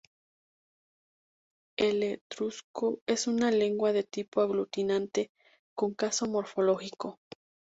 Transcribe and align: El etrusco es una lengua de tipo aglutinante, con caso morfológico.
El 1.77 2.01
etrusco 2.01 3.03
es 3.07 3.27
una 3.27 3.51
lengua 3.51 3.93
de 3.93 4.01
tipo 4.01 4.41
aglutinante, 4.41 5.29
con 5.75 5.93
caso 5.93 6.25
morfológico. 6.25 7.19